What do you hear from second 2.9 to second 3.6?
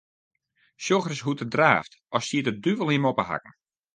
him op 'e hakken.